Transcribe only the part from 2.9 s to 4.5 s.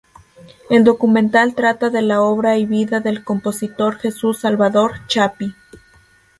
del compositor Jesús